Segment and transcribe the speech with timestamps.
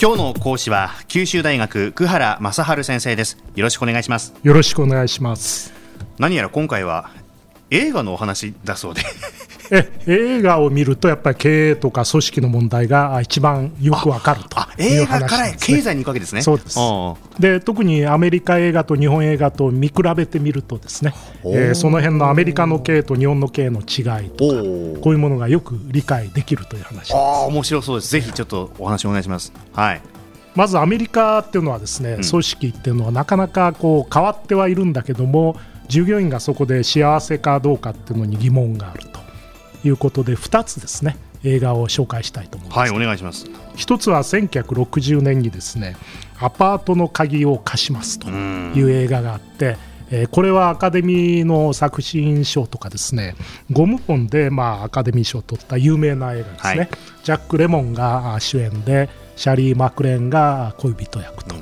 [0.00, 3.38] 今日の講師は九州大学久原正治先生です。
[3.54, 4.34] よろしくお願いします。
[4.42, 5.72] よろしくお願いします。
[6.18, 7.10] 何やら今回は
[7.70, 9.02] 映画のお話だそうで
[9.70, 16.42] え映画を見るとやっぱり経営とか組織の問題が一番よくわかると映画から経済に行くわけですね。
[16.42, 16.78] そうです。
[17.40, 27.14] で特にアメリカ映画と日本映画と見比べてみるとですね、えー、その辺のアメリカの経営と日本の経営の違いとかこういうものがよく理解できるという話です。
[27.16, 28.12] あ面白そうです。
[28.12, 29.52] ぜひちょっとお話お願いします。
[29.72, 30.02] はい。
[30.54, 35.56] まずアメリカっていうのはですね、組織っていうのはなかなかこう変わってはいるんだけども
[35.88, 39.13] 従業員がそこで幸せかどうかっていうのに疑問があると
[39.84, 42.78] いうことで2つですね映画を紹介したいと思います。
[42.78, 43.46] はい、お願いします。
[43.76, 45.96] 一つは1960年にですね、
[46.40, 49.76] アパートの鍵を貸しますという映画があって、
[50.10, 53.36] えー、これはアカデミーの作品賞とかですね、
[53.70, 56.78] ゴムポンでまあアカデミー賞を取った有名な映画ですね。
[56.78, 56.88] はい、
[57.22, 61.54] ジャック・レモンが主演で、シャリー・マクレーンが恋人役と。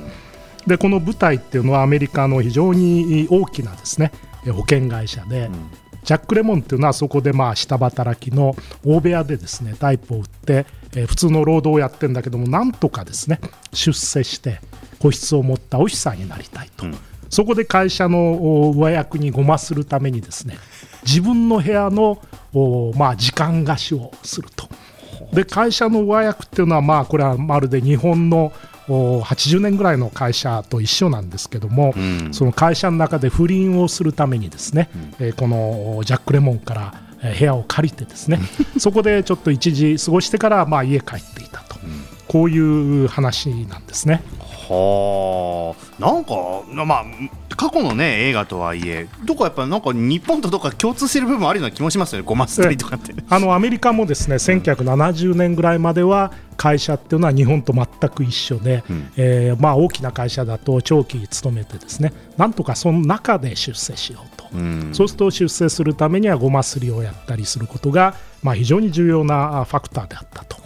[0.65, 4.13] でこの舞台っていうのはアメリカの非常に大きなですね
[4.45, 5.49] 保険会社で、
[6.03, 13.39] ジャック・レモンっていうのはそこでまあ下働きの大部屋でですねタイプを打って、えー、普通の労働をやってるんだけどもなんとかですね
[13.73, 14.59] 出世して
[14.99, 16.97] 個室を持ったオフィサーになりたいと、うん、
[17.29, 20.57] そこで会社の上役にごまするためにですね
[21.03, 22.21] 自分の部屋の
[22.95, 24.69] まあ、時間貸しをすると。
[25.33, 28.53] で会社の上役っていうのはまあこれはまるで日本の
[28.87, 34.89] 80年ぐらいの会社と一緒なんですけども、うん、その会社の中で不倫をするためにですね、
[35.19, 36.93] うん、えー、このジャック・レモンから
[37.37, 38.39] 部屋を借りてですね
[38.77, 44.21] そこでちょっと一時過ごしてからまあ家帰っていたと、うん、こういう話なんですね。
[44.73, 46.01] はあ。
[46.01, 46.33] なんか
[46.85, 47.05] まあ
[47.55, 52.25] 過去のね映画とはいえどこやっぱなんか日本とどこか共通している部分もあるような気もしますよね。
[52.27, 53.13] ごますったりとかって。
[53.29, 62.13] あのアメリカもですね1970年ぐらいまでは会社っていうのは日本と全く一緒で、うん、えー、まあ、大きな会社だと長期勤めてですね。
[62.37, 70.57] なんとかその中で出世しようと、うん、そうすると出世するためにはごますりをやったりすることが、まあ、非常に重要なファクターであったと。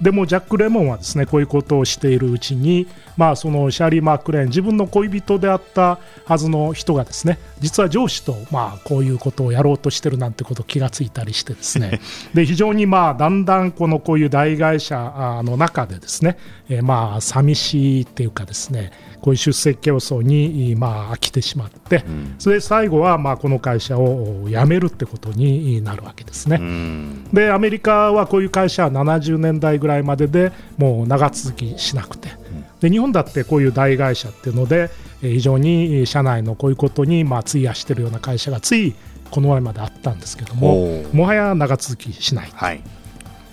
[0.00, 2.86] でもジャック・レモンはですねこういうことをしているうちに、
[3.16, 12.00] まあ、そのシャーリー・マークレーン自分の恋人であったはずの人がですね実は上司とまあこういうことをやろうとしてるなんてこと気がついたりしてですね。
[12.34, 16.36] で非常にまあだんだんこのこういう大会社の中でですね、
[16.68, 26.60] えー、まあ寂しいっていうかですねこういう出席競争にまあ飽きてしまって、うん、それで最後はまあこの会社を辞めるってことになるわけですね。
[27.32, 32.30] でアメリカはこういう会社は70年代ぐらいまででもう長続きしなくて、
[32.80, 34.90] で日本だってこういう大会社っていうので
[35.20, 38.94] 非常に社内のこういうことにまあ費やしているような会社がつい
[39.30, 42.50] この前まであったんですけどももはや長続きしない。
[42.54, 42.80] はい。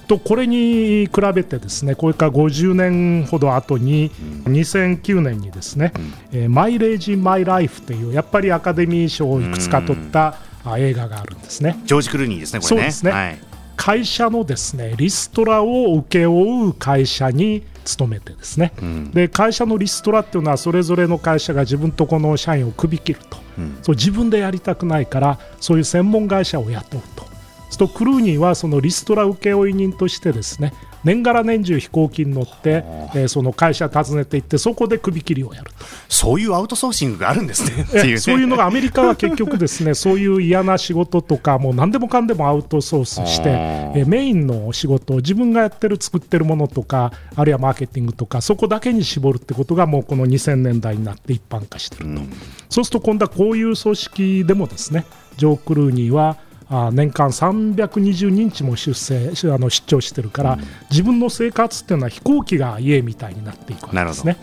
[0.07, 4.11] とこれに比べてですねこれから50年ほど後に
[4.45, 5.93] 2009年にですね
[6.31, 10.35] 「えマイレージ・マイ・ライフ」というやっぱりアカデミー賞をいくつか取った
[10.77, 11.77] 映画があるんですね。
[11.85, 12.81] ジョージ・クルーニーですね、これね。
[12.81, 13.37] そうですね、はい、
[13.75, 27.34] 会社のですねリストラを請け負う会社に勤めてですね、うん、で会社のリストラっていうのはそれぞれの会社が自分とこの社員を首切ると、うん、そう自分でやりたくないからそういう専門会社を雇うと
[27.77, 30.73] とクルーニーはそのリストラ請負人としてですね
[31.05, 35.85] 年がら年中飛行機に乗って、えー、その会社訪ねていってそこで首切りをやると。
[36.09, 37.85] そういうアウトソーシングがあるんですね。
[38.03, 38.17] ね。
[38.17, 52.33] そういうのがアメリカは結局ですね そういう嫌な仕事とかもう何でもかんでもアウトソースして、えー、メインの仕事を自分がやってる作ってるものとかあるいはマーケティングとかそこだけに絞るってことがもうこの2000年代になって一般化してると、うん、
[52.67, 55.05] そうすると今度はこういう組織でもですね
[55.37, 56.37] ジョー・クルーニーは
[56.69, 60.59] あ年間320日も出世あの出張してるから、うん、
[60.89, 64.37] 自分の生活っていうのは飛行機が家みたいになっていくわけですね。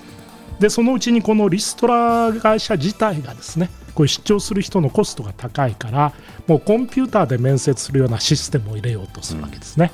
[0.60, 6.12] でそのうちにこのリストラ会社自体がですねこう出張する人のコストが高いから
[6.46, 9.90] もうコンピューターで面接するようなシステムを入れようとするわけですね。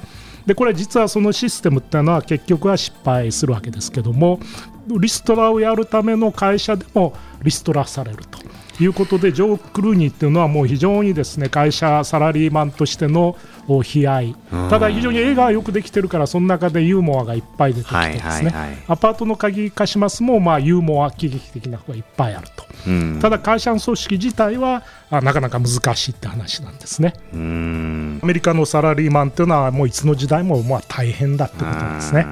[0.47, 4.41] でこれ実はそのシステムっていうのは結局は失敗するわけですけども
[4.99, 8.39] リストラをやるための会社でもリストラされると。
[8.81, 13.37] いうことでジョー・クルーニーっていうのはもう非常にですね会社サラリーマンとしての
[13.67, 14.37] 悲哀。
[14.71, 22.65] ただ非常に映画はよくできてるからその中でユーモアがいっぱい出てきてですね、アパートの鍵貸しますもまあユーモア喜劇的な方がいっぱいあると、
[23.21, 27.15] ただ会社の組織自体はなかなか難しいって話なんですね。
[27.33, 27.37] ア
[28.27, 32.27] メリカのサラリーマンっていうのはもういつの時代もまあ大変だってことですね。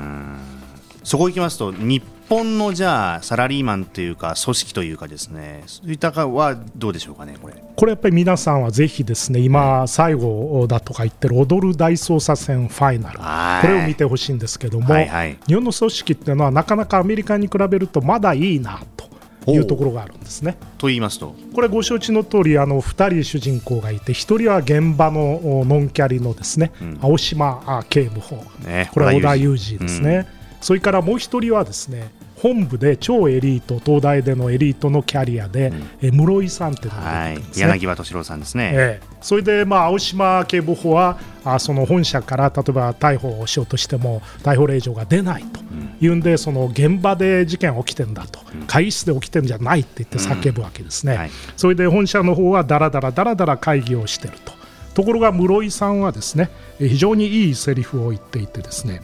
[1.03, 7.55] そこ行きますと日本のじゃあサラリーマンというか組織というかですねそういったかはどうでしょうかねこれ。
[7.77, 13.19] これやっぱり皆さんはぜひですね今最後だとか言ってる踊る大捜査線ファイナル。
[13.19, 19.07] これを見てほしいんですけども、はいはい、日本の組織っていうのはなかなかアメリカに比べるとまだいいなと
[19.53, 20.57] いうところがあるんですね。
[20.79, 21.37] と言いますと？
[21.55, 30.27] これご承知の通りあの2人主人公がいて1人は現場のノンキャリのですね、うん、青島警部補、ね、これは織田裕二ですね、うん、
[30.61, 37.39] それからもう1人はですね本部で超エリート東大でのエリートのキャリアで、うん、え室井さんっていうのがい。
[37.57, 45.61] 柳葉敏郎さんですね、ええ、それで、まあ、青島警部補はあその本社から例えば逮捕をしようとしても逮捕令状が出ないと。
[46.01, 46.21] いうん。
[46.21, 54.56] で、うん、その現場で事件起きてんだと、うん、会議室で起きてんじゃないって言って叫ぶわけですね、はい、それで本社の方はだらだらだらだら会議をしてると。
[54.97, 56.49] ところが室井さんはですね
[56.79, 59.03] 非常にいいセリフを言っていてですね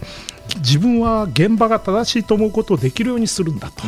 [0.56, 3.84] 自分は現場が正しいと思うことをできるようにするんだと、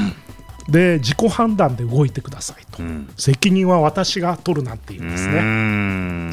[0.71, 5.41] で自己判断で動いてくださいと、うん、責任は私が取るなんて言うんですね。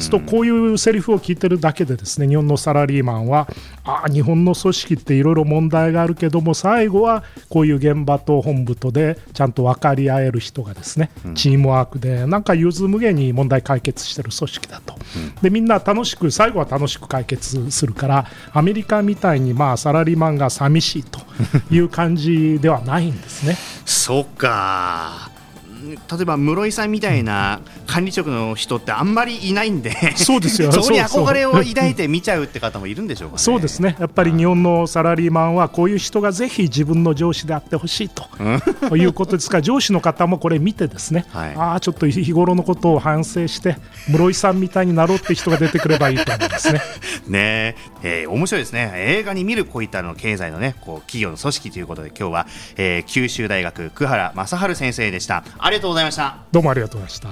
[0.02, 3.48] すとこういうセリフを聞いてるだけでですね日本のサラリーマンは
[3.84, 21.20] あ日本の組織っていろいろ問題があるけども最後はこういう現場と本部とでちゃんと分かり合える人がですね、うん、チームワークでなんか融通無限に問題解決してる組織だと、うん、でみんな楽しく最後は楽しく解決するからアメリカみたいにまあサラリーマンが寂しいと
[21.70, 23.56] いう感じではないんですね。
[23.84, 25.31] そっか
[25.96, 30.70] 例えば室井さんみたいな管理職の人ってあんまりいないんでそうですよ。
[30.72, 33.96] そこに憧れを抱いて見ちゃうって方もいるんでしょうか、ね、そうですね。
[33.98, 43.76] やっぱり日本のサラリーマンはこういう人がぜひ自分の上司であってほしいということですから上司の方もこれ見てですね、 はい、ああちょっと日頃のことを反省して
[44.08, 46.80] 室井さんみたいになろうって人が出てくればいいと思いますね。
[47.28, 48.22] ねえ。
[48.26, 48.92] ー、面白いですね。
[48.94, 52.46] 映画に見るこういったの経済のねこう企業の組織ということで今日は、
[52.76, 55.44] えー、九州大学久原正治先生でした。
[55.58, 56.36] ありがとうございました。
[56.52, 57.28] どうもありがとうございました。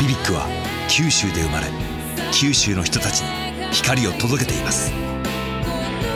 [0.00, 0.46] ビビックは
[0.88, 1.66] 九州で生まれ
[2.32, 4.92] 九州の人たちに光を届けています